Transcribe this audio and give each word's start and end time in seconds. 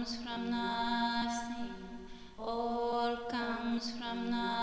comes 0.00 0.16
from 0.16 0.50
nothing. 0.50 1.74
All 2.38 3.16
comes 3.28 3.90
from 3.98 4.30
nothing. 4.30 4.59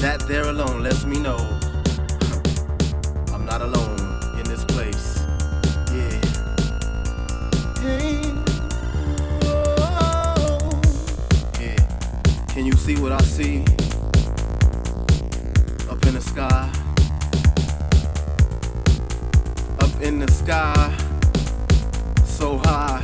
That 0.00 0.20
there 0.28 0.44
alone 0.48 0.84
lets 0.84 1.04
me 1.04 1.18
know 1.18 1.36
I'm 3.34 3.44
not 3.44 3.62
alone 3.62 3.98
in 4.38 4.44
this 4.44 4.64
place. 4.64 5.18
Yeah. 5.92 6.20
Hey. 7.82 8.22
Oh. 9.42 10.80
Yeah. 11.60 11.76
Can 12.54 12.64
you 12.64 12.74
see 12.74 12.94
what 13.00 13.10
I 13.10 13.20
see? 13.22 13.64
Up 15.90 16.00
in 16.06 16.14
the 16.14 16.22
sky. 16.22 16.70
Up 19.80 20.00
in 20.00 20.20
the 20.20 20.30
sky. 20.30 20.96
So 22.24 22.58
high. 22.58 23.02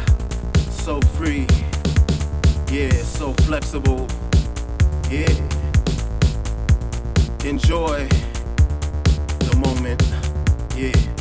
So 0.71 1.01
free. 1.19 1.49
Yeah, 2.71 2.93
so 3.03 3.33
flexible. 3.45 4.07
Yeah. 5.11 5.54
Enjoy 7.45 8.09
the 9.39 9.57
moment. 9.59 10.03
Yeah. 10.75 11.14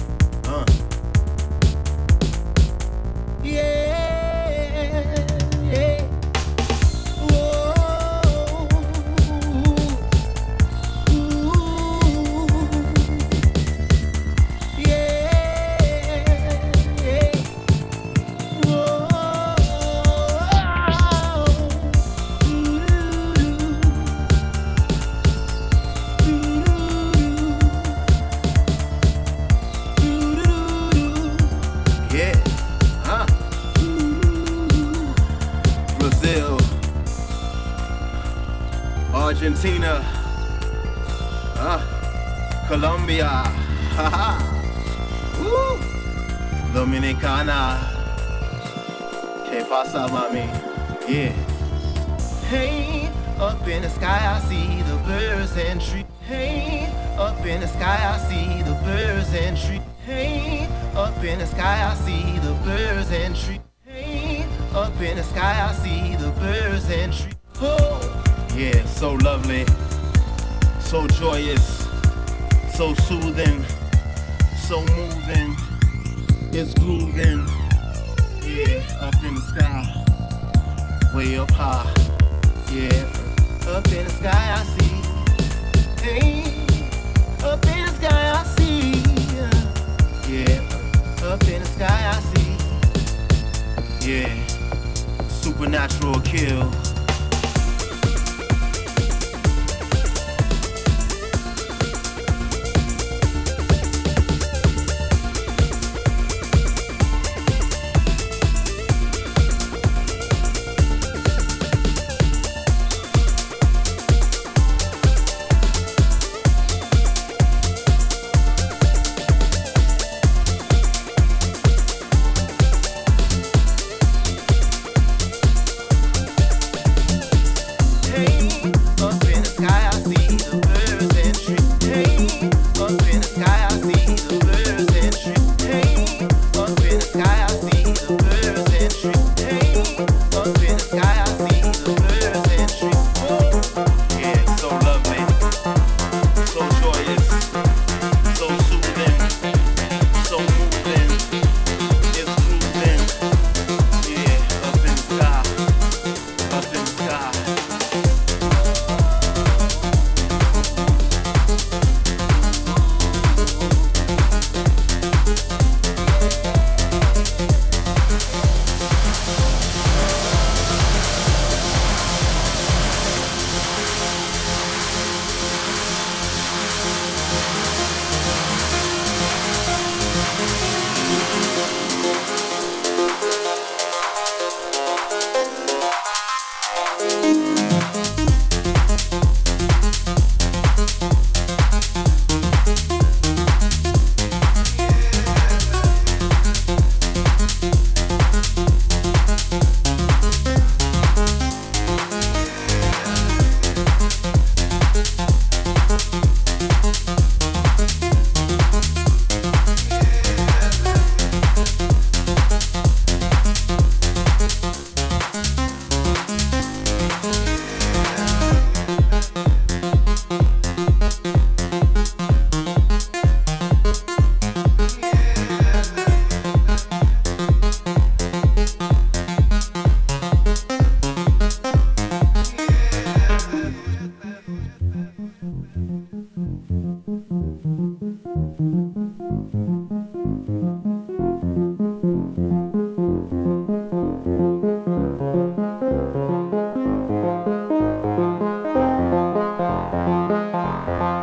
Bye. 250.86 251.23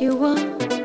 You 0.00 0.16
want 0.16 0.79